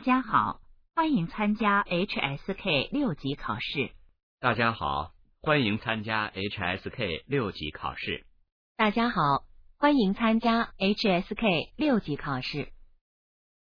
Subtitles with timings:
[0.00, 0.62] 大家好，
[0.94, 3.92] 欢迎参加 HSK 六级考试。
[4.38, 8.24] 大家好，欢迎参加 HSK 六级考试。
[8.78, 9.44] 大家好，
[9.76, 12.72] 欢迎参加 HSK 六级考试。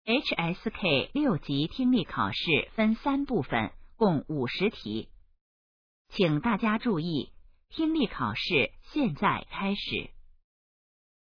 [0.06, 5.10] HSK 六级听力考试分三部分，共五十题，
[6.08, 7.30] 请大家注意，
[7.68, 10.10] 听力考试现在开始。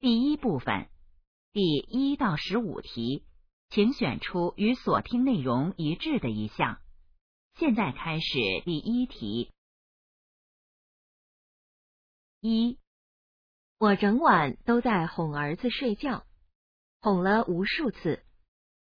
[0.01, 0.89] 第一部分，
[1.53, 3.23] 第一到十五题，
[3.77, 6.81] 请选出与所听内容一致的一项。
[7.57, 9.53] 现在开始第一题。
[12.41, 12.79] 一，
[13.77, 16.27] 我整晚都在哄儿子睡觉，
[17.03, 18.25] 哄了无数次，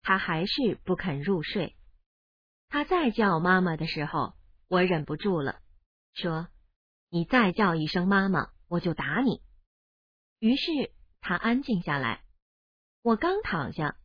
[0.01, 1.77] 他还是不肯入睡。
[2.67, 4.33] 他再叫妈妈的时候，
[4.67, 5.61] 我忍不住了，
[6.16, 6.49] 说
[7.07, 9.41] ：“你再叫一声妈妈，我就打你。”
[10.39, 12.25] 于是他安静下来。
[13.03, 13.95] 我刚躺下，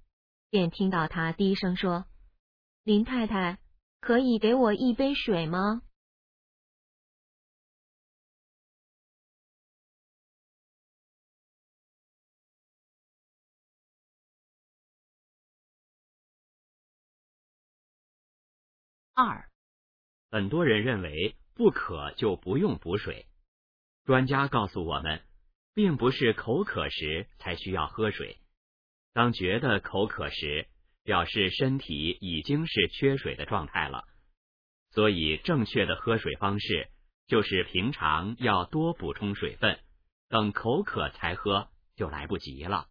[0.50, 2.06] 便听到他低声说
[2.84, 3.58] ：“林太太，
[4.00, 5.82] 可以给我一杯水吗？”
[19.18, 19.48] 二，
[20.30, 23.26] 很多人认为不渴就不用补水。
[24.04, 25.22] 专家告诉我们，
[25.72, 28.38] 并不是口渴时才需要喝水。
[29.16, 30.68] 当觉得口渴时，
[31.02, 34.04] 表示身体已经是缺水的状态了。
[34.90, 36.90] 所以，正确的喝水方式
[37.26, 39.80] 就是平常要多补充水分，
[40.28, 42.88] 等口渴才喝就来不及了。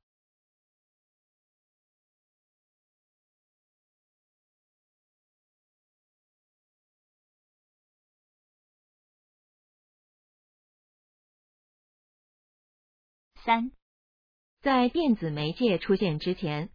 [13.44, 13.70] 三，
[14.66, 16.72] 在电子媒介出现之前，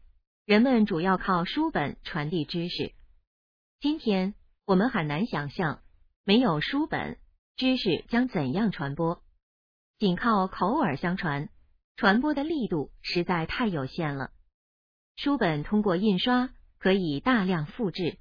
[0.47, 2.93] 人们主要靠书本传递知识。
[3.81, 5.83] 今天我们很难想象，
[6.23, 7.19] 没有书本，
[7.57, 9.25] 知识将怎样传播。
[9.99, 11.49] 仅靠口耳相传，
[11.97, 14.31] 传播的力度实在太有限了。
[15.17, 18.19] 书本通过印刷可以大量复制，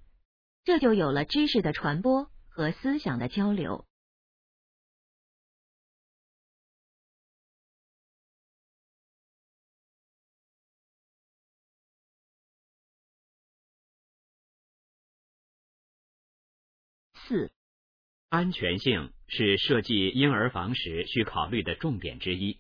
[0.64, 3.86] 这就有了知识的传播和思想的交流。
[17.30, 17.52] 四，
[18.30, 22.58] 安全性是设计婴儿房时需考虑的重点之一。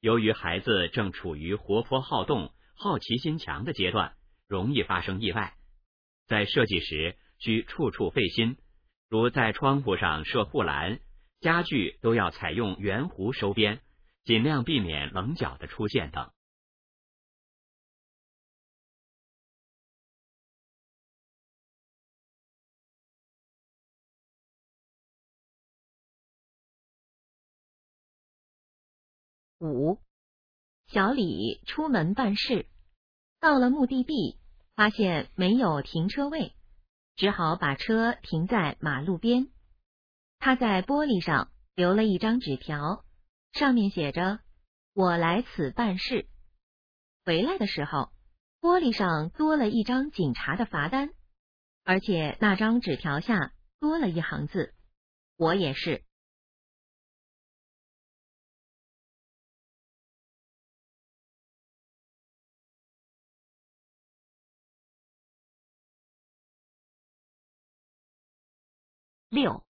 [0.00, 4.14] 由于孩子正处于活泼好动、好奇心强的阶段，
[4.48, 5.52] 容易发生意外。
[6.26, 8.56] 在设计时需处处费心，
[9.10, 10.98] 如在窗户上设护栏，
[11.40, 13.82] 家具都要采用圆弧收边，
[14.24, 16.30] 尽量避免棱角的出现等。
[29.62, 30.00] 五，
[30.88, 32.66] 小李出门办事，
[33.38, 34.36] 到了目的地，
[34.74, 36.56] 发现没有停车位，
[37.14, 39.46] 只好把车停在马路边。
[40.40, 43.04] 他在玻璃上留了一张纸条，
[43.52, 44.40] 上面写着
[44.94, 46.26] ：“我来此办事。”
[47.24, 48.10] 回来的时候，
[48.60, 51.10] 玻璃上多了一张警察的罚单，
[51.84, 54.74] 而且那张纸条下多了一行字
[55.38, 56.02] ：“我也是。”
[69.32, 69.64] 六，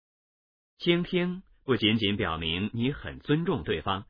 [0.77, 4.05] 倾听不仅仅表明你很尊重对方，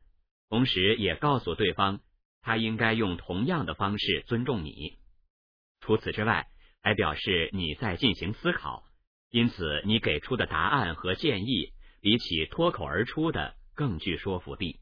[0.49, 1.99] 同时也告诉对方
[2.41, 4.97] 他应该用同样的方式尊重你。
[5.79, 6.47] 除此之外，
[6.81, 8.83] 还表示你在进行思考，
[9.29, 14.79] 因此你给出的答案和建议比起脱口而出的更具说服力。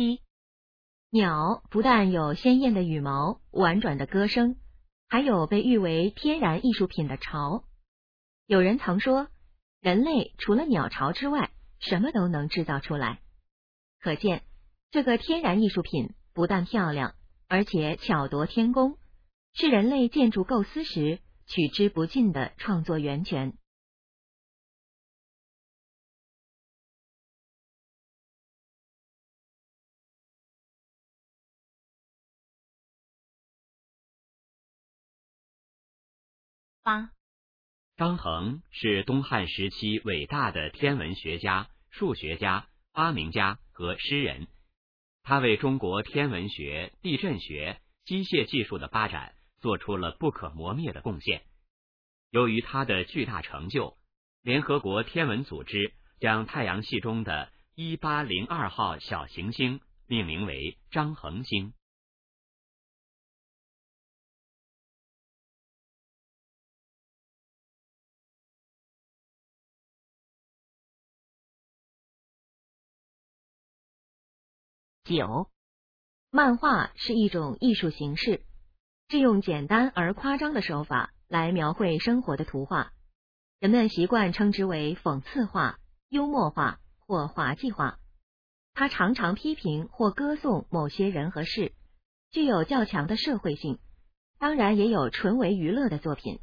[0.00, 0.22] 一，
[1.10, 4.56] 鸟不但有鲜艳的羽毛、婉转的歌声，
[5.08, 7.64] 还有被誉为天然艺术品的巢。
[8.46, 9.28] 有人曾说，
[9.82, 11.50] 人类除了鸟巢之外，
[11.80, 13.20] 什么都能制造出来。
[14.00, 14.42] 可见，
[14.90, 17.14] 这个天然艺术品不但漂亮，
[17.46, 18.96] 而且巧夺天工，
[19.52, 23.52] 是人类建筑构思时取之不尽的创作源泉。
[37.96, 44.48] 张衡是东汉时期伟大的天文学家、数学家、发明家和诗人。
[45.22, 51.42] 他为中国天文学、地震学、机械技术的发展做出了不可磨灭的贡献。
[52.30, 53.96] 由于他的巨大成就，
[54.42, 61.74] 联合国天文组织将太阳系中的一八零二号小行星命名为张衡星。
[75.10, 75.48] 九，
[76.30, 78.44] 漫画是一种艺术形式，
[79.08, 82.92] 是用简单而夸张的手法来描绘生活的图画。
[83.58, 85.80] 人们习惯称之为讽刺画、
[86.10, 86.78] 幽默画
[87.08, 87.98] 或滑稽画。
[88.72, 91.72] 它常常批评或歌颂某些人和事，
[92.30, 93.80] 具有较强的社会性。
[94.38, 96.38] 当然，也有纯为娱乐的作品。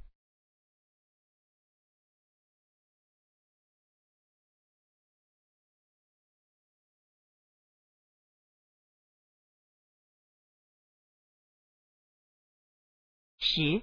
[13.58, 13.82] 十，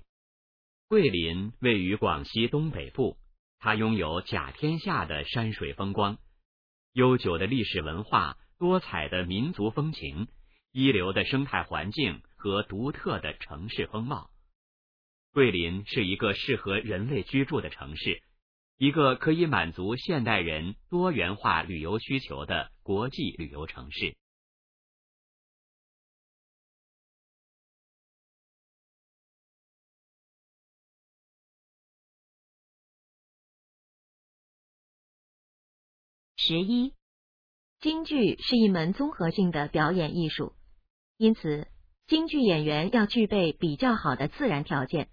[0.87, 3.17] 桂林位于广西东北部，
[3.59, 6.19] 它拥有甲天下的山水风光、
[6.93, 10.29] 悠久的历史文化、多彩的民族风情、
[10.71, 14.31] 一流的生态环境和独特的城市风貌。
[15.33, 18.23] 桂林是一个适合人类居住的城市，
[18.79, 24.15] 一个可以满足现代人多元化旅游需求的国际旅游城市。
[36.47, 36.93] 十一，
[37.81, 40.53] 京剧是一门综合性的表演艺术，
[41.17, 41.69] 因此
[42.07, 45.09] 京剧演员要具备比较好的自然条件。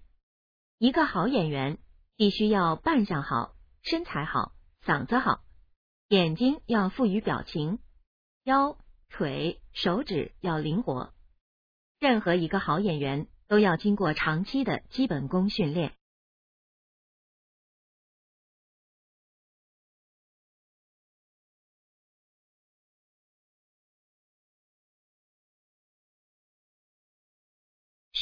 [0.76, 1.78] 一个好演员
[2.18, 4.52] 必须要扮相好、身材好、
[4.84, 5.40] 嗓子好，
[6.08, 7.78] 眼睛要富于表情，
[8.44, 8.76] 腰、
[9.08, 11.14] 腿、手指要灵活。
[11.98, 15.94] 任何一个好演员都要经过长期的基本功训练。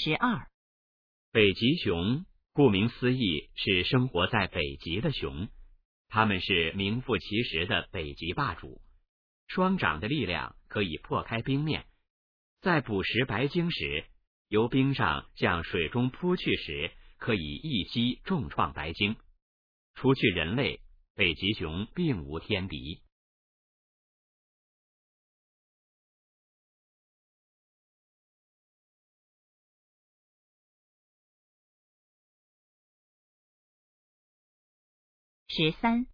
[0.03, 0.49] 十二，
[1.31, 2.25] 北极熊
[2.55, 5.51] 顾名思义是生活在北极的熊，
[6.09, 8.81] 它们是名副其实的北极霸主。
[9.47, 11.85] 双掌的力量可以破开冰面，
[12.63, 14.07] 在捕食白鲸时，
[14.49, 19.17] 由冰上向水中扑去时，可以一击重创白鲸。
[19.97, 20.81] 除去人类，
[21.15, 23.03] 北极熊并无天敌。
[35.63, 36.07] 十三，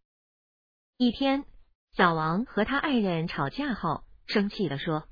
[0.97, 1.45] 一天，
[1.93, 5.07] 小王和他爱人吵架后，生气的说：“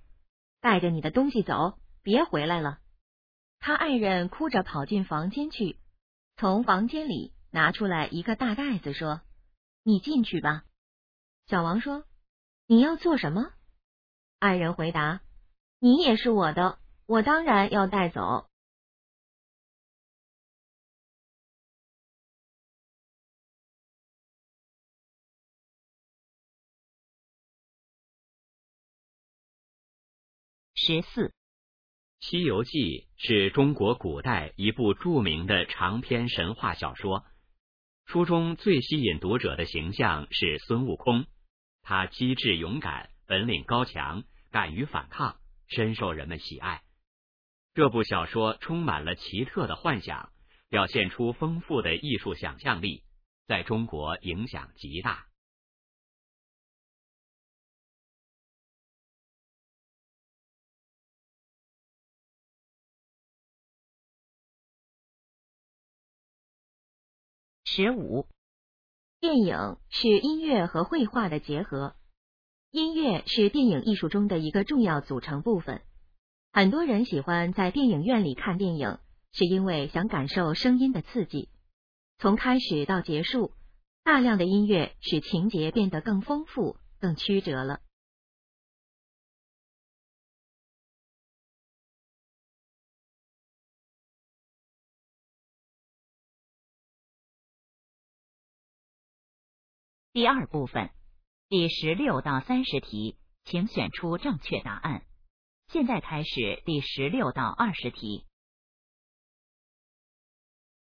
[0.61, 2.81] 带着你的东西走，别回来了。”
[3.61, 5.79] 他爱人哭着跑进房间去，
[6.37, 9.21] 从房间里拿出来一个大袋子，说
[9.85, 10.65] ：“你进去吧。”
[11.47, 12.03] 小王说
[12.67, 13.53] ：“你要做什么？”
[14.41, 15.21] 爱人回答
[15.79, 18.49] ：“你也是我的，我当然要带走。”
[30.77, 31.29] 十四，
[32.19, 32.71] 《西游记》
[33.17, 37.25] 是中国古代一部著名的长篇神话小说。
[38.07, 41.27] 书中最吸引读者的形象是孙悟空，
[41.81, 45.37] 他机智勇敢，本领高强，敢于反抗，
[45.69, 46.83] 深受人们喜爱。
[47.75, 50.33] 这部小说充满了奇特的幻想，
[50.69, 53.05] 表现出丰富的艺术想象力，
[53.47, 55.29] 在中国影响极大。
[67.77, 68.29] 十五，
[69.19, 71.97] 电影是音乐和绘画的结合。
[72.71, 75.83] 音乐是电影艺术中的一个重要组成部分。
[76.53, 79.01] 很多人喜欢在电影院里看电影，
[79.33, 81.49] 是因为想感受声音的刺激。
[82.19, 83.51] 从开始到结束，
[84.05, 87.81] 大量的音乐使情节变得更丰富、更曲折了。
[100.15, 100.91] 第二部分，
[101.49, 105.03] 第十六到三十题，请选出正确答案。
[105.67, 108.25] 现在开始第十六到二十题。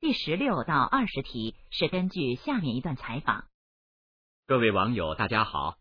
[0.01, 3.47] 第十六到二十题是根据下面一段采访。
[4.47, 5.79] 各位网友，大家好，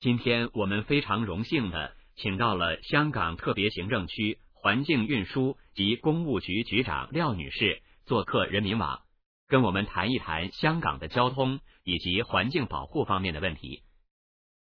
[0.00, 9.04] 今天我们非常荣幸的请到了香港特别行政区环境运输及公务局局长廖女士做客人民网，
[9.46, 13.82] 跟我们谈一谈香港的交通以及环境保护方面的问题。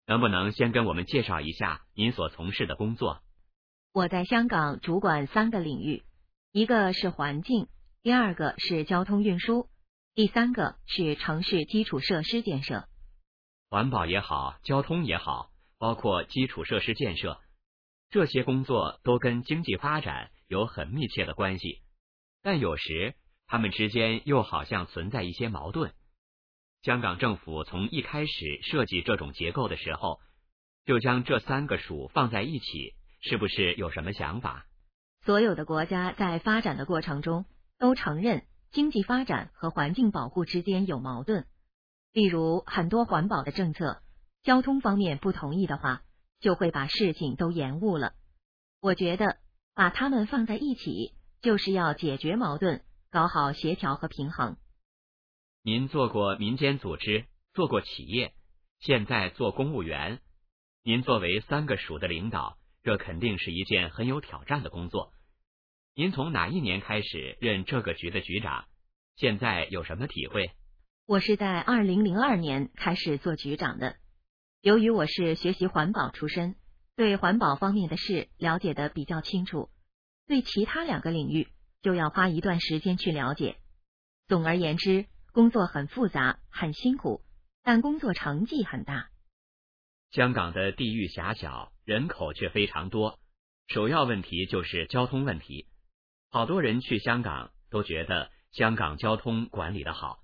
[0.06, 3.22] 能不能先跟我们介绍一下您所从事的工作？
[3.92, 6.04] 我在香港主管三个领域，
[6.52, 7.68] 一个是环境，
[8.02, 9.70] 第二个是交通运输，
[10.16, 12.88] 第三个是城市基础设施建设。
[13.70, 17.40] 环保也好，交通也好，包括基础设施建设，
[18.10, 21.82] 这些工作都跟经济发展有很密切的关系。
[22.42, 25.94] 但有时他们之间又好像存在一些矛盾。
[26.84, 30.20] 香港政府从一开始设计这种结构的时候，
[30.86, 34.66] 就将这三个属放在一起，是不是有什么想法？
[35.26, 37.46] 所有的国家在发展的过程中
[37.78, 41.46] 都承认经济发展和环境保护之间有矛盾。
[42.14, 44.02] 例如，很多环保的政策，
[44.42, 46.02] 交通方面不同意的话，
[46.40, 48.14] 就会把事情都延误了。
[48.80, 49.38] 我觉得
[49.76, 52.82] 把它们放在一起，就是要解决矛盾，
[53.12, 54.56] 搞好协调和平衡。
[55.62, 58.34] 您做过民间组织，做过企业，
[58.80, 60.22] 现在做公务员。
[60.84, 65.12] 您作为三个署的领导，这肯定是一件很有挑战的工作。
[65.96, 68.68] 您从哪一年开始任这个局的局长？
[69.18, 70.52] 现在有什么体会？
[71.06, 73.98] 我是在二零零二年开始做局长的。
[74.62, 76.56] 由于我是学习环保出身，
[76.96, 79.70] 对环保方面的事了解的比较清楚，
[80.26, 81.50] 对其他两个领域
[81.82, 83.58] 就要花一段时间去了解。
[84.28, 87.22] 总而言之，工作很复杂，很辛苦，
[87.64, 89.10] 但工作成绩很大。
[90.12, 93.20] 香港的地域狭小，人口却非常多，
[93.68, 95.68] 首要问题就是交通问题。
[96.32, 100.20] 好多人去香港都觉得香港交通管理的好。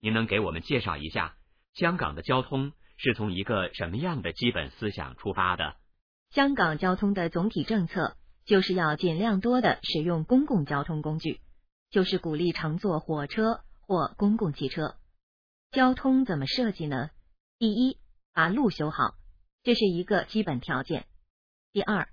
[0.00, 1.36] 您能给我们介绍一下
[1.72, 5.76] 香港的交通是从一个什么样的基本思想出发的？
[6.30, 11.40] 香港交通的总体政策就是要尽量多的使用公共交通工具，
[11.90, 14.96] 就是鼓励乘坐火车或公共汽车。
[15.70, 17.10] 交通怎么设计呢？
[17.58, 17.98] 第一，
[18.32, 19.14] 把路修好，
[19.62, 21.06] 这是一个基本条件。
[21.72, 22.08] 第二，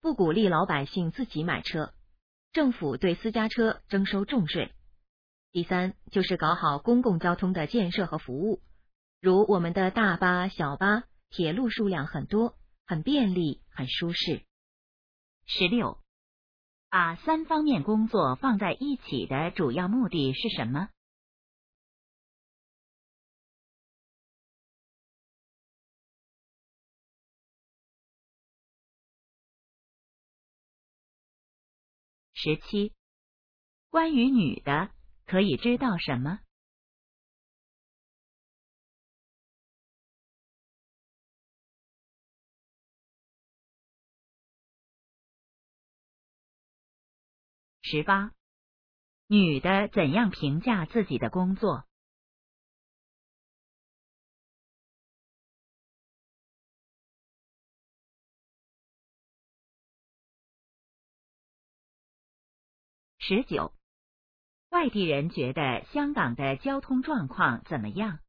[0.00, 1.94] 不鼓励老百姓自己买车，
[2.52, 4.72] 政府对私家车征收重税。
[5.52, 8.60] 第三就是搞好公共交通的建设和服务，
[9.20, 14.42] 如我们的大巴、小巴、铁路数量很多，很便利，很舒适。
[15.46, 15.98] 十六，
[16.90, 20.90] 把三方面工作放在一起的主要目的是什么？
[32.46, 32.92] 十七，
[33.90, 34.92] 关于女的。
[35.26, 36.38] 可以知道什么？
[47.82, 48.30] 十八，
[49.26, 51.85] 女的怎样评价自己的工作？
[63.28, 63.72] 十九。
[64.70, 68.20] 外地人觉得香港的交通状况怎么样？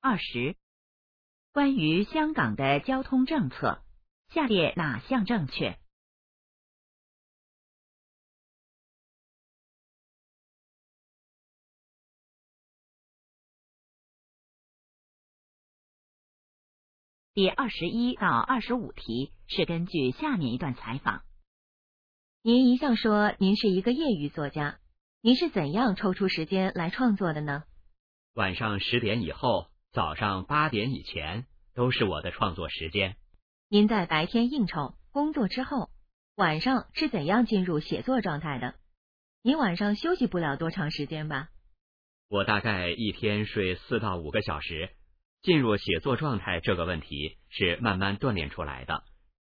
[0.00, 0.56] 二十，
[1.52, 3.84] 关于香港的交通政策，
[4.30, 5.78] 下列哪项正确？
[17.34, 21.22] 第二十一到二十五题是根据下面一段采访。
[22.42, 24.78] 您一向说您是一个业余作家，
[25.22, 27.64] 您是怎样抽出时间来创作的呢？
[28.34, 33.16] 晚上十点以后，早上八点以前都是我的创作时间。
[33.70, 35.88] 您在白天应酬工作之后，
[36.34, 38.74] 晚上是怎样进入写作状态的？
[39.40, 41.48] 您晚上休息不了多长时间吧？
[42.28, 44.90] 我大概一天睡四到五个小时。
[45.42, 49.02] 进入写作状态这个问题是慢慢锻炼出来的，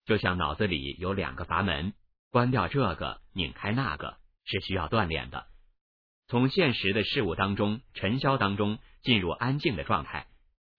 [0.05, 1.95] 就像脑子里有两个阀门，
[2.31, 5.47] 关掉这个，拧开那个，是需要锻炼的。
[6.27, 10.27] 从现实的事物当中、尘嚣当中进入安静的状态，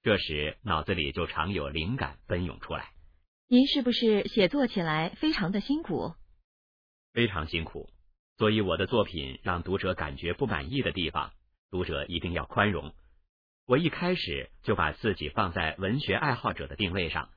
[0.03, 2.91] 这时脑子里就常有灵感奔涌出来。
[3.47, 6.13] 您是不是写作起来非常的辛苦？
[7.13, 7.89] 非常辛苦，
[8.37, 11.33] 所以我的作品让读者感觉不满意的地方，
[11.71, 12.93] 读者一定要宽容。
[13.69, 17.29] 我一开始就把自己放在文学爱好者的定位上，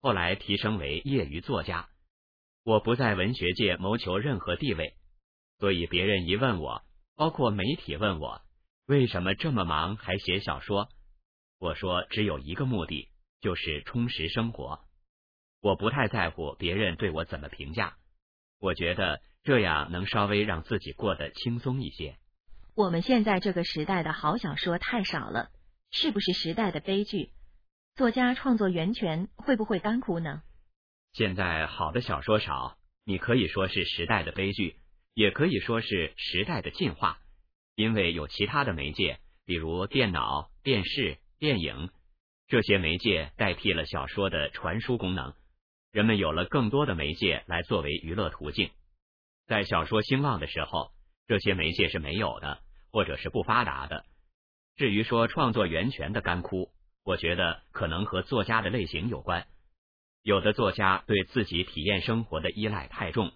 [0.00, 1.90] 后来提升为业余作家。
[2.62, 4.94] 我不在文学界谋求任何地位，
[5.58, 6.80] 所以别人一问我，
[7.16, 8.40] 包括媒体问我，
[8.86, 10.88] 为什么这么忙还写小说，
[11.58, 13.10] 我说只有一个目的，
[13.42, 14.80] 就是充实生活。
[15.60, 17.98] 我不太在乎别人对我怎么评价，
[18.58, 22.16] 我觉得这样能稍微让自己过得轻松一些。
[22.74, 25.50] 我们现在这个时代的好小说太少了，
[25.96, 27.30] 是不是时代的悲剧？
[27.94, 30.42] 作家创作源泉会不会干枯呢？
[31.12, 34.74] 现在好的小说少，你可以说是时代的悲剧，
[35.14, 37.20] 也可以说是时代的进化，
[37.76, 41.90] 因为有其他的媒介，比如电脑、电视、电影
[42.48, 45.32] 这些媒介代替了小说的传输功能，
[45.92, 48.70] 人们有了更多的媒介来作为娱乐途径。
[49.46, 50.90] 在小说兴旺的时候，
[51.28, 52.58] 这些媒介是没有的，
[52.90, 54.04] 或者是不发达的。
[54.76, 56.70] 至于说创作源泉的干枯，
[57.04, 59.46] 我觉得可能和作家的类型有关。
[60.22, 63.32] 有的作家对自己体验生活的依赖太重，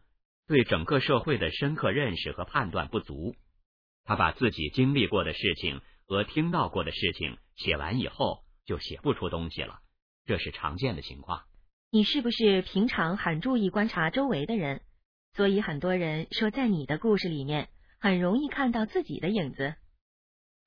[0.46, 3.36] 对整个社会的深刻认识和判断不足。
[4.04, 9.80] 他把自己经历过的事情和听到过的事情写完以后，就写不出东西了，
[10.24, 11.42] 这是常见的情况。
[11.90, 14.80] 你是不是平常很注意观察周围的人？
[15.34, 17.68] 所以很多人说，在你的故事里面
[18.00, 19.76] 很容易看到自己的影子。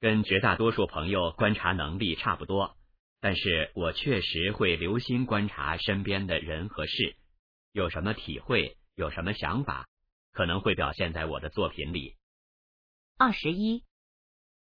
[0.02, 2.76] 跟绝大多数朋友观察能力差不多。
[3.20, 7.16] 但是我确实会留心观察身边的人和事，
[7.72, 9.88] 有什么体会，有什么想法，
[10.32, 12.18] 可能会表现在我的作品里。
[13.18, 13.86] 二十一，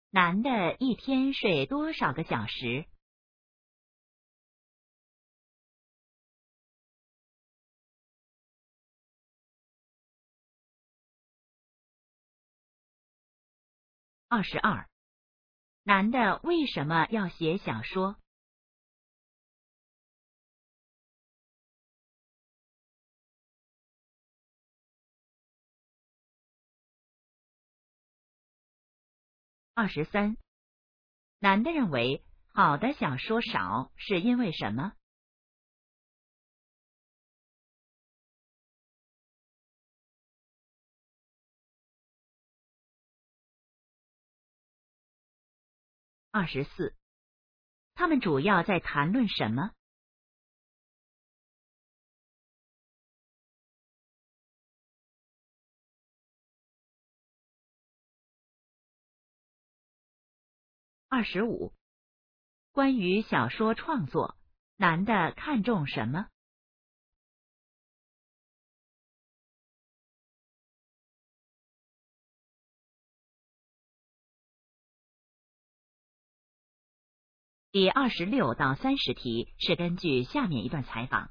[0.09, 2.85] 男的一天睡多少个小时？
[14.27, 14.87] 二十二，
[15.89, 18.15] 男的为什么要写小说？
[29.73, 30.37] 二十三，
[31.39, 32.23] 男的认为
[32.53, 34.93] 好的小说少是因为什么？
[46.31, 46.95] 二十四，
[47.95, 49.71] 他们主要在谈论什么？
[61.07, 61.73] 二十五，
[62.71, 64.37] 关于小说创作，
[64.75, 66.29] 男的看重什么？
[77.79, 81.29] 第二十六到三十题是根据下面一段采访。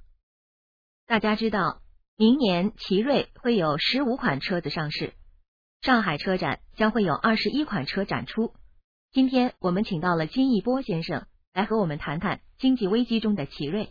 [1.06, 1.82] 大家知道，
[2.16, 5.12] 明年奇瑞会有十五款车子上市，
[5.82, 8.54] 上海车展将会有二十一款车展出。
[9.12, 13.90] 今天我们请到了金一波先生来和我们谈谈经济危机中的奇瑞。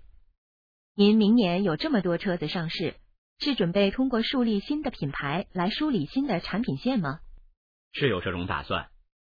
[0.96, 2.96] 您明年有这么多车子上市，
[3.38, 7.20] 是准备通过树立新的品牌来梳理新的产品线吗？
[7.94, 8.90] 是有这种打算。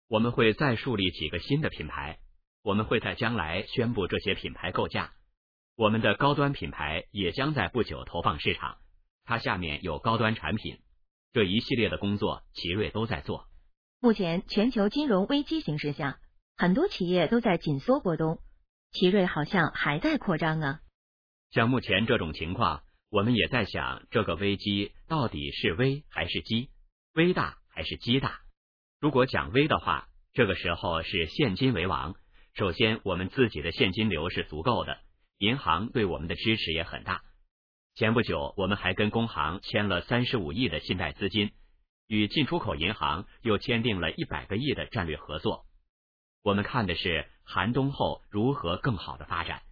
[0.10, 2.20] 我们会再树立几个新的品牌，
[2.64, 5.12] 我们会在将来宣布这些品牌构架。
[5.76, 8.78] 我们的高端品牌也将在不久投放市场，
[9.26, 10.80] 它下面有高端产品，
[11.34, 13.48] 这一系列的工作，奇瑞都在做。
[14.00, 16.20] 目前全球金融危机形势下，
[16.56, 18.40] 很多企业都在紧缩波动，
[18.92, 20.80] 奇瑞好像还在扩张啊。
[21.52, 26.70] 像目前这种情况，我们也在想，这个危机到底是危还是机？
[27.14, 28.42] 危大还是机大？
[29.00, 32.16] 如果讲危的话，这个时候是现金为王。
[32.54, 35.00] 首先，我们自己的现金流是足够的，
[35.40, 37.24] 银行对我们的支持也很大。
[37.96, 41.52] 前不久，我们还跟工行签了三十五亿的信贷资金。
[42.06, 45.66] 与进出口银行又签订了一百个亿的战略合作。
[46.44, 49.64] 我们看的是寒冬后如何更好的发展。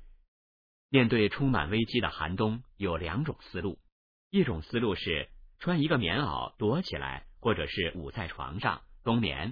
[0.89, 3.77] 面对充满危机的寒冬，有两种思路：
[4.31, 9.51] 一种思路是穿一个棉袄躲起来，或者是捂在床上冬眠；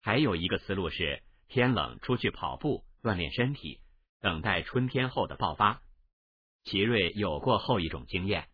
[0.00, 3.80] 还有一个思路是天冷出去跑步锻炼身体，
[4.20, 5.80] 等待春天后的爆发。
[6.64, 8.48] 奇瑞有过后一种经验。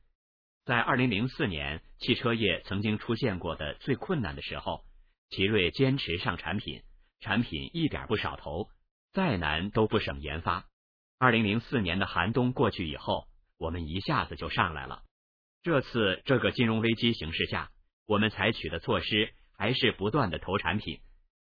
[0.64, 4.84] 在二零零四年，汽车业曾经出现过的最困难的时候，
[5.28, 6.82] 奇瑞坚持上产品，
[7.20, 8.68] 产品一点不少投，
[9.12, 10.64] 再难都不省研发。
[11.18, 13.26] 二零零四年的寒冬过去以后，
[13.58, 15.02] 我们一下子就上来了。
[15.62, 17.70] 这次这个金融危机形势下，
[18.06, 21.00] 我们采取的措施还是不断的投产品，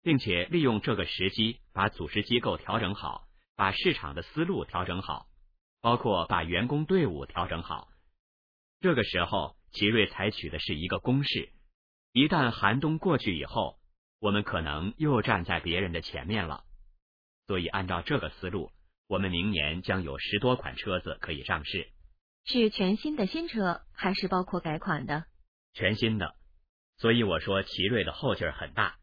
[0.07, 5.27] 并且利用这个时机把组织机构调整好，把市场的思路调整好，
[5.81, 7.89] 包括把员工队伍调整好。
[8.79, 11.51] 这个时候，奇瑞采取的是一个公式：
[12.13, 13.81] 一旦寒冬过去以后，
[14.21, 16.63] 我们可能又站在别人的前面了。
[17.49, 18.71] 所以，按照这个思路，
[19.09, 21.91] 我们明年将有十多款车子可以上市。
[22.45, 25.25] 是全新的新车，还是包括改款的？
[25.73, 26.37] 全新的。
[26.97, 28.99] 所以我说奇瑞的后劲儿很大。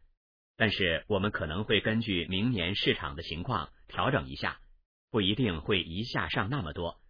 [0.56, 4.60] 但是我们可能会根据明年市场的情况调整一下，
[5.10, 7.00] 不一定会一下上那么多。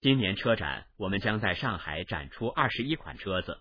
[0.00, 3.60] 今年车展，我们将在上海展出二十一款车子。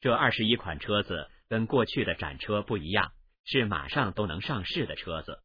[0.00, 3.12] 这二十一款车子跟过去的展车不一样，
[3.44, 5.42] 是马上都能上市的车子。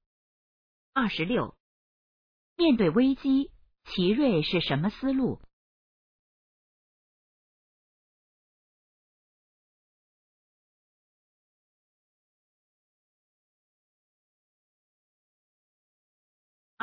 [0.94, 1.56] 二十六，
[2.58, 3.52] 面对危机，
[3.86, 5.42] 奇瑞是什么思路？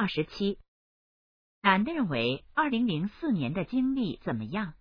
[0.01, 0.61] 二十七，
[1.61, 4.75] 男的认为二零零四年的经历怎么样？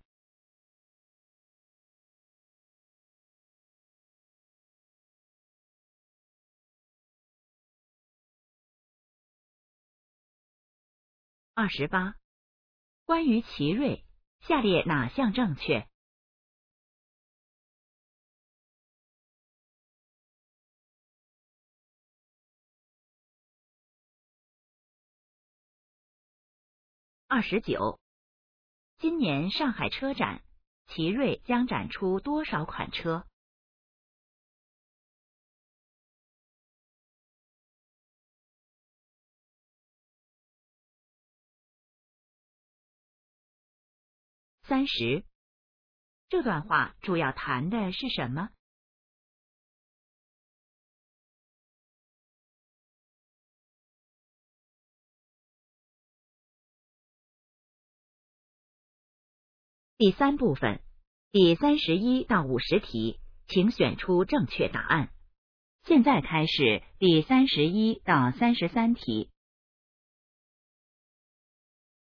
[11.52, 12.14] 二十八，
[13.04, 14.04] 关于奇瑞，
[14.42, 15.87] 下列哪项正确？
[27.30, 28.00] 二十九，
[28.96, 30.42] 今年上海车展，
[30.86, 33.26] 奇瑞将展出多少款车？
[44.62, 45.26] 三十，
[46.30, 48.48] 这段话主要谈的是什么？
[59.98, 60.80] 第三部分，
[61.32, 65.10] 第三十一到五十题，请选出正确答案。
[65.86, 69.28] 现在开始第三十一到三十三题。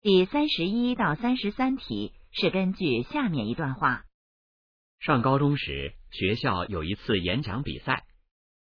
[0.01, 4.05] 第三十一到三十三题是根据下面一段话：
[4.99, 8.07] 上高中时，学校有一次演讲比赛，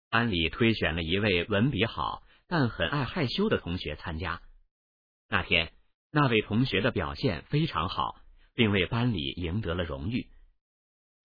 [0.08, 4.40] 班里推选了一位文笔好但很爱害羞的同学参加。
[5.28, 5.74] 那天，
[6.10, 8.18] 那位同学的表现非常好。
[8.60, 10.28] 并为班里赢得了荣誉。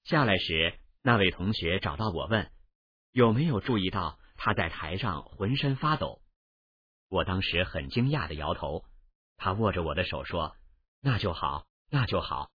[0.06, 2.50] 下来时，那位同学找到我问
[3.12, 6.22] ：“有没有注意到他在台上浑身发抖？”
[7.12, 8.86] 我当时很惊讶的摇头。
[9.36, 10.56] 他握着我的手说
[11.04, 12.52] ：“那就好，那就好。”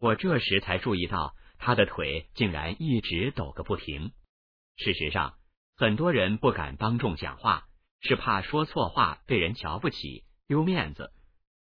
[0.00, 4.10] 我这时才注意到他的腿竟然一直抖个不停。
[4.78, 5.38] 事实上，
[5.76, 7.68] 很多人不敢当众讲话，
[8.00, 11.12] 是怕说错话被人瞧不起、丢面子，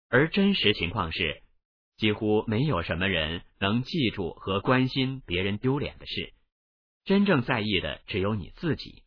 [0.10, 1.42] 而真实情况是。
[2.04, 6.34] 几乎没有什么人能记住和关心别人丢脸的事，
[7.06, 9.04] 真正在意的只有你自己。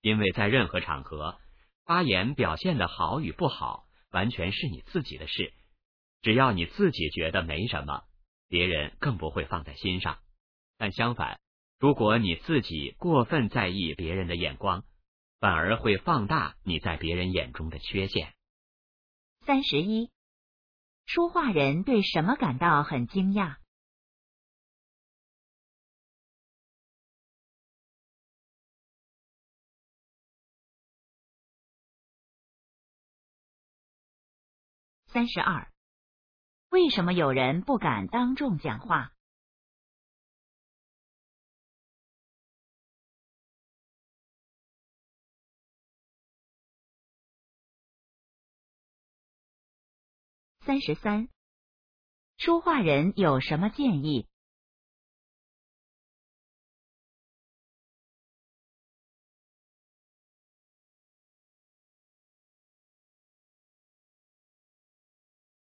[0.00, 1.38] 因为在任何场合，
[1.84, 5.52] 发言表现的好与不好，完全是你自己的事。
[6.22, 8.04] 只要你自己觉得没什么，
[8.48, 10.16] 别人更不会放在心上。
[10.78, 11.38] 但相反，
[11.78, 14.84] 如果你自己过分在意别人的眼光，
[15.40, 18.32] 反而会放大你在别人眼中的缺陷。
[19.44, 20.08] 三十一。
[21.06, 23.56] 说话人对什么感到很惊讶？
[35.06, 35.70] 三十二，
[36.70, 39.13] 为什么有人不敢当众讲话？
[50.66, 51.28] 三十三，
[52.38, 54.26] 说话人有什么建议？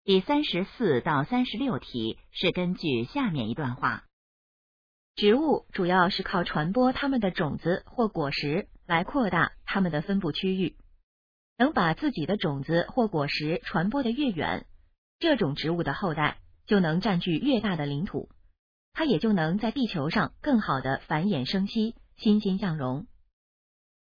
[0.04, 4.04] 第三十四到三十六题是根据下面一段话：
[5.16, 10.76] 植物主要是靠传播它们的种子或果实来扩大它们的分布区域，
[11.56, 14.68] 能把自己的种子或果实传播的越远。
[15.24, 18.28] 这种植物的后代就能占据越大的领土，
[18.92, 23.06] 它也就能在地球上更好的繁衍生息、欣欣向荣。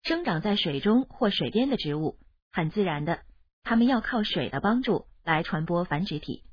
[0.03, 2.19] 生长在水中或水边的植物，
[2.51, 3.21] 很自然的，
[3.63, 6.43] 它们要靠水的帮助来传播繁殖体。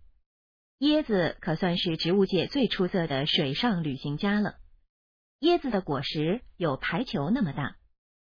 [0.79, 4.59] 椰子可算是植物界最出色的水上旅行家了。
[5.41, 7.75] 椰子的果实有排球那么大，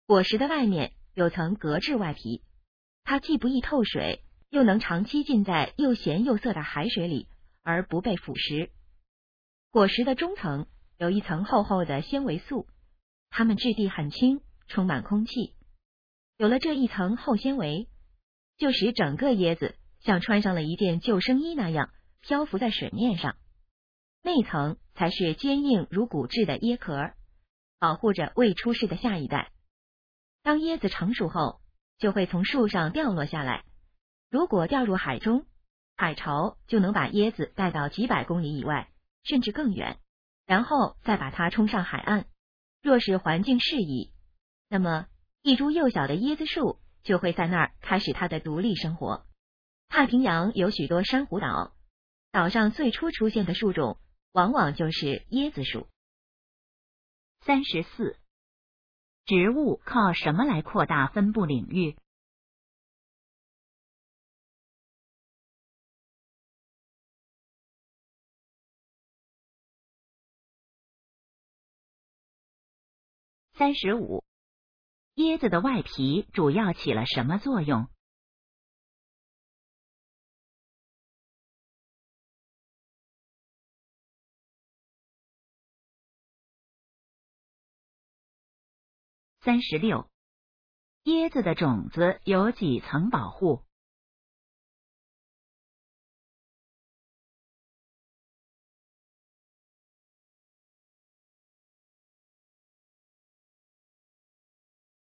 [0.06, 2.44] 果实的外面有层革质外皮，
[3.02, 7.28] 它既不易透水，又能长期浸在又咸又涩的海水里
[7.62, 8.70] 而不被腐蚀。
[9.70, 10.66] 果实的中层
[10.98, 12.66] 有一层厚厚的纤维素，
[13.30, 15.54] 它们质地很轻，充满空气。
[16.36, 17.88] 有了这一层厚纤维，
[18.56, 23.36] 就使整个椰子像穿上了一件救生衣那样漂浮在水面上。
[24.22, 27.12] 内层才是坚硬如骨质的椰壳，
[27.78, 29.52] 保护着未出世的下一代。
[30.42, 31.60] 当椰子成熟后，
[31.98, 33.64] 就会从树上掉落下来。
[34.30, 35.44] 如果掉入海中，
[35.96, 38.88] 海潮就能把椰子带到几百公里以外，
[39.24, 39.98] 甚至更远，
[40.46, 42.26] 然后再把它冲上海岸。
[42.80, 44.12] 若是环境适宜，
[44.68, 45.08] 那么
[45.42, 49.26] 一株幼小的椰子树就会在那儿开始它的独立生活。
[49.88, 51.74] 太平洋有许多珊瑚岛，
[52.30, 53.98] 岛上最初出现的树种
[54.32, 55.88] 往往就是椰子树。
[57.40, 58.16] 三十四。
[59.26, 61.96] 植物靠什么来扩大分布领域？
[73.60, 74.24] 三十五，
[75.16, 77.88] 椰子的外皮主要起了什么作用？
[89.40, 90.08] 三十六，
[91.04, 93.62] 椰子的种子有几层保护？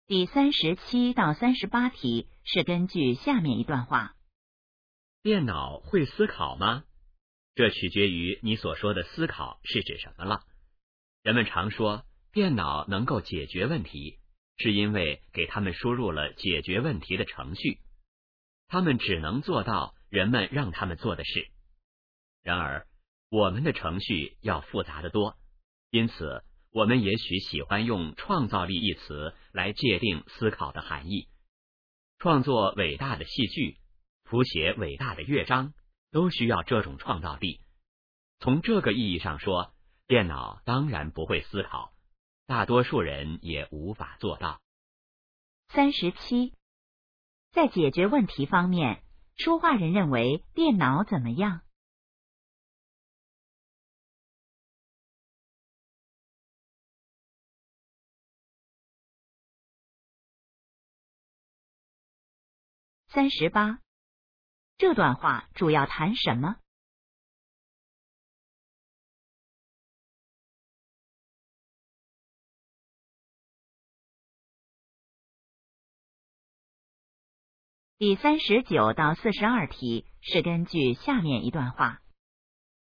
[0.08, 4.16] 第三十七到三十八题是根据下面一段话：
[5.22, 6.86] 电脑会思考吗？
[7.56, 10.46] 这取决于你所说的思考是指什么了。
[11.24, 14.18] 人们常说电脑能够解决问题。
[14.56, 17.80] 是因为给他们输入了解决问题的程序，
[18.70, 21.52] 他们只能做到人们让他们做的事。
[22.44, 22.88] 然而，
[23.30, 25.38] 我们的程序要复杂的多，
[25.92, 31.28] 因此我们也许喜欢用“创造力”一词来界定思考的含义。
[32.20, 33.78] 创作伟大的戏剧，
[34.24, 35.74] 谱写伟大的乐章，
[36.12, 37.62] 都需要这种创造力。
[38.40, 39.74] 从这个意义上说，
[40.08, 41.94] 电脑当然不会思考。
[42.46, 44.62] 大多数人也无法做到。
[45.70, 46.54] 三十七，
[47.52, 49.04] 在解决问题方面，
[49.36, 51.62] 说话人认为电脑怎么样？
[63.18, 63.80] 三十八，
[64.78, 66.58] 这段话主要谈什么？
[77.98, 82.04] 第三十九到四十二题是根据下面一段话：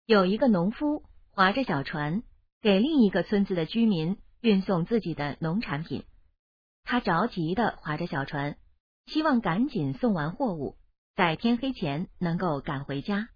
[0.04, 2.24] 有一个农夫划着小船，
[2.61, 6.04] 给另一个村子的居民运送自己的农产品。
[6.83, 8.59] 他着急的划着小船，
[9.09, 10.79] 希望赶紧送完货物，
[11.16, 13.29] 在天黑前能够赶回家。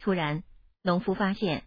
[0.00, 0.42] 突然，
[0.82, 1.64] 农夫发现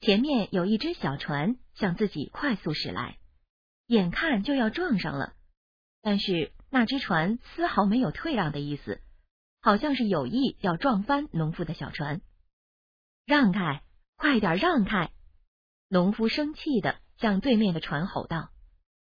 [0.00, 3.18] 前面有一只小船向自己快速驶来，
[3.86, 5.34] 眼看就要撞上了，
[6.00, 6.52] 但是。
[6.72, 9.00] 那只船丝毫没有退让的意思，
[9.60, 12.20] 好像是有意要撞翻农夫的小船。
[13.26, 13.82] 让开，
[14.14, 15.10] 快点让开！
[15.88, 18.50] 农夫生气的向对面的船吼道：“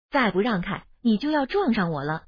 [0.09, 2.25] 再不让开，你就要撞上我了！”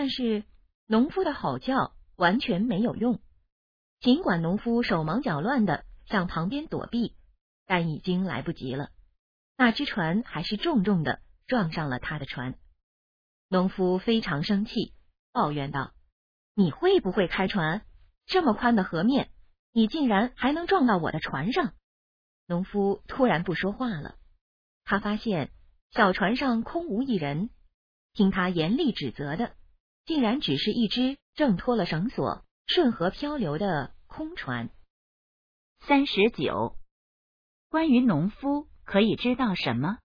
[0.00, 0.44] 但是
[0.86, 3.20] 农夫的吼叫完全没有用。
[4.00, 7.14] 尽管农夫手忙脚乱的向旁边躲避，
[7.66, 8.88] 但已经来不及了。
[9.58, 12.54] 那只船还是重重的撞上了他的船。
[13.50, 14.94] 农夫非常生气，
[15.32, 15.92] 抱怨道
[16.56, 17.82] ：“你会不会开船？
[18.24, 19.28] 这么宽的河面，
[19.70, 21.74] 你竟然还能撞到我的船上！”
[22.48, 24.14] 农夫突然不说话了。
[24.82, 25.50] 他发现
[25.90, 27.50] 小船上空无一人，
[28.14, 29.52] 听他严厉指责的，
[30.10, 34.68] 竟然只是一只挣脱了绳索、顺河漂流的空船。
[35.86, 36.76] 三十九，
[37.68, 39.98] 关于农夫可以知道什么？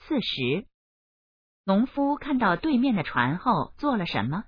[0.00, 0.66] 四十，
[1.62, 4.42] 农夫看到对面的船后做了什么？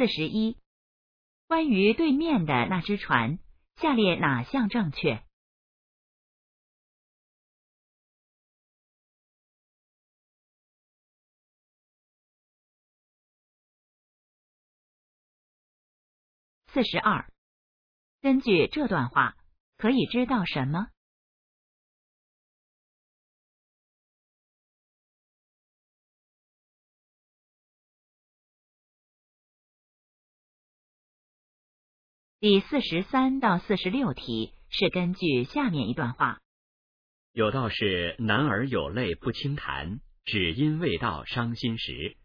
[0.00, 0.56] 四十一。
[1.46, 3.38] 关于对面的那只船
[3.76, 5.22] 下列哪项正确？
[16.68, 17.30] 四十二。
[18.22, 19.36] 根据这段话
[19.76, 20.86] 可以知道什么？
[32.40, 36.38] 第四十三到四十六题是根据下面一段话。
[37.34, 42.16] 有道是：“男儿有泪不轻弹，只因未到伤心时。”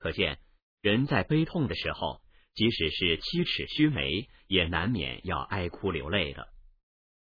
[0.00, 0.40] 可见，
[0.80, 2.22] 人在悲痛的时候，
[2.54, 6.48] 即使是七尺须眉，也难免要哀哭流泪的。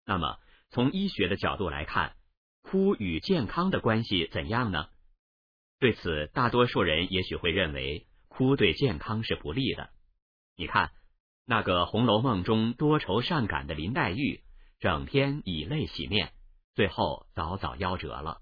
[0.07, 0.39] 那么，
[0.71, 2.17] 从医学的角度来看，
[2.63, 4.89] 哭与健康的关系怎样呢？
[5.79, 9.91] 对此，大多数人也许会认为，哭对健康是不利的。
[10.57, 10.93] 你看。
[11.47, 14.41] 那个《红楼梦》中多愁善感的林黛玉，
[14.79, 16.33] 整天以泪洗面，
[16.75, 18.39] 最后早早夭折了。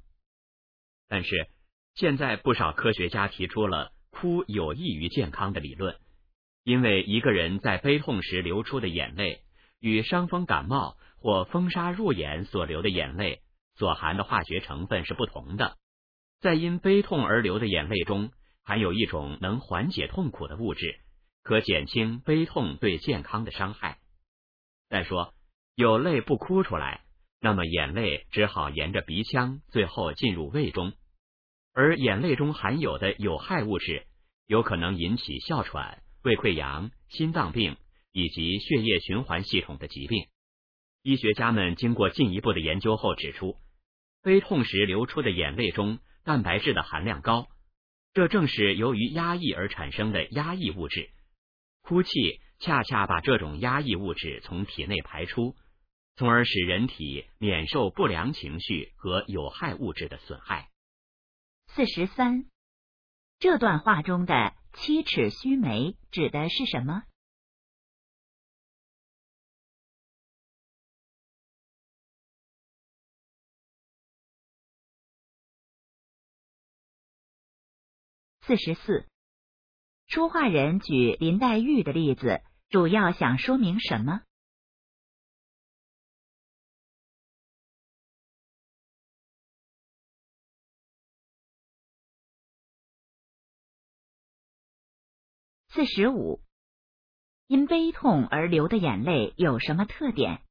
[1.09, 1.49] 但是
[1.95, 5.99] 现在不少科学家提出了哭有益于健康的理论，
[6.63, 9.43] 因为一个人在悲痛时流出的眼泪，
[9.81, 13.41] 与伤风感冒或风沙入眼所流的眼泪
[13.77, 15.79] 所含的化学成分是不同的。
[16.41, 18.31] 在因悲痛而流的眼泪中，
[18.63, 21.01] 含有一种能缓解痛苦的物质。
[21.43, 23.99] 可减轻悲痛对健康的伤害。
[24.89, 25.35] 再说，
[25.75, 27.05] 有泪不哭出来，
[27.41, 30.93] 那么眼泪只好沿着鼻腔，最后进入胃中，
[31.73, 34.07] 而眼泪中含有的有害物质，
[34.47, 37.77] 有可能引起哮喘、胃溃疡、心脏病
[38.13, 40.27] 以及血液循环系统的疾病。
[41.03, 43.57] 医学家们经过进一步的研究后指出，
[44.23, 47.49] 悲痛时流出的眼泪中蛋白质的含量高，
[48.13, 51.11] 这正是由于压抑而产生的压抑物质。
[51.91, 55.57] 哭泣恰恰把这种压抑物质从体内排出，
[56.15, 60.71] 从而使人体免受不良情绪和有害物质的损害。
[61.67, 62.49] 四十三，
[63.41, 67.03] 这段话中的“七尺须眉”指的是什么？
[78.43, 79.09] 四十四。
[80.11, 84.23] 说话人举林黛玉的例子，主要想说明什么？
[95.69, 96.41] 四十五，
[97.47, 100.43] 因悲痛而流的眼泪有什么特点？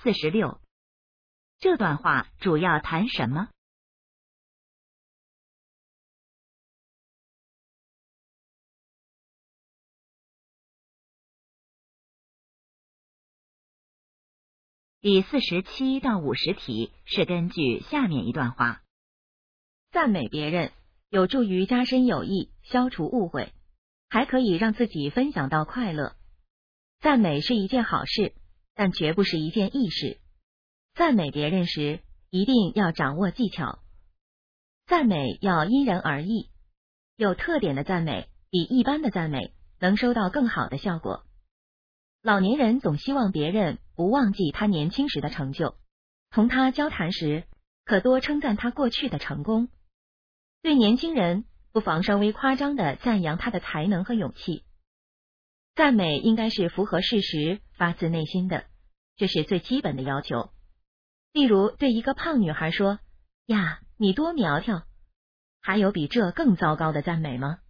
[0.00, 0.60] 四十六，
[1.58, 3.48] 这段话主要谈什么？
[15.00, 18.84] 第四十七到五十题是根据下面一段话：
[19.90, 20.72] 赞美别人
[21.08, 23.52] 有助于加深友谊，消除误会，
[24.08, 26.14] 还可以让自己分享到快乐。
[27.00, 28.36] 赞美是一件好事。
[28.78, 30.20] 但绝不是一件易事。
[30.94, 31.98] 赞美别人时，
[32.30, 33.80] 一定要掌握技巧。
[34.86, 36.48] 赞美要因人而异，
[37.16, 41.24] 有特点的赞美比一般的赞美能收到更好的效果。
[42.22, 45.76] 老年人总希望别人不忘记他年轻时的成就，
[46.30, 47.48] 同他交谈时
[47.84, 49.70] 可多称赞他过去的成功。
[50.62, 54.62] 对年轻人，不妨稍微夸张的赞扬他的才能和勇气。
[55.74, 58.66] 赞美应该是符合事实、发自内心的，
[59.16, 60.50] 这是最基本的要求。
[61.32, 62.98] 例如，对一个胖女孩说
[63.46, 64.82] ：“呀，你多苗条！”
[65.62, 67.60] 还有比这更糟糕的赞美吗？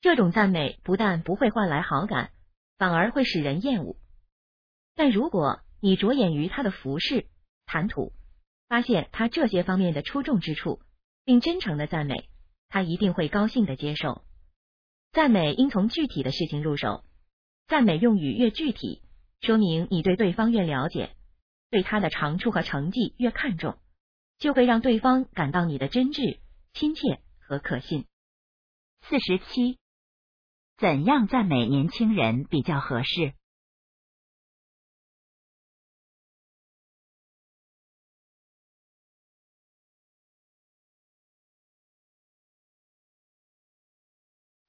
[0.00, 2.30] 这种赞美不但不会换来好感，
[2.78, 3.96] 反而会使人厌恶。
[4.94, 7.26] 但如果你着眼于她的服饰、
[7.66, 8.12] 谈吐，
[8.68, 10.80] 发现她这些方面的出众之处，
[11.24, 12.28] 并真诚的赞美，
[12.68, 14.22] 她一定会高兴的接受。
[15.12, 17.04] 赞美应从具体的事情入手。
[17.68, 19.02] 赞美用语越具体，
[19.40, 21.14] 说明你对对方越了解，
[21.70, 23.78] 对他的长处和成绩越看重，
[24.38, 26.40] 就会让对方感到你的真挚、
[26.72, 28.06] 亲切和可信。
[29.02, 29.78] 四十七，
[30.78, 33.34] 怎样赞美年轻人比较合适？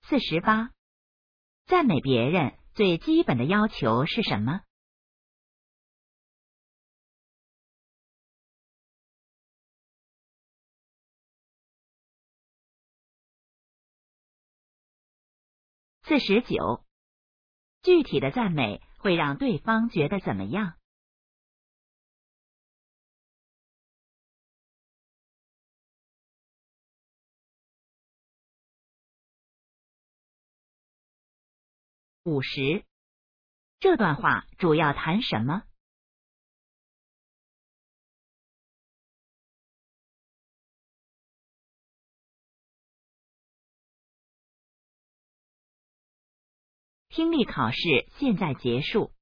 [0.04, 0.72] 四十八，
[1.66, 2.57] 赞美别人。
[2.78, 4.62] 最基本的要求是什么？
[16.04, 16.84] 四十九，
[17.82, 20.76] 具体的赞美会让对方觉得怎么样？
[32.28, 32.84] 五十。
[33.80, 35.64] 这段话主要谈什么？
[47.08, 47.78] 听力考试
[48.20, 49.17] 现在结束。